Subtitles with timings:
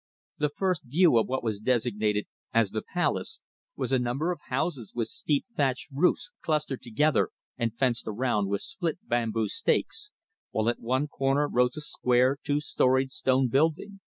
[0.39, 3.39] The first view of what was designated as the palace
[3.75, 8.61] was a number of houses with steep thatched roofs clustered together and fenced around with
[8.61, 10.09] split bamboo stakes,
[10.49, 13.99] while at one corner rose a square two storeyed stone building.